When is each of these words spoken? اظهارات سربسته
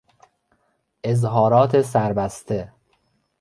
اظهارات 1.03 1.81
سربسته 1.81 2.71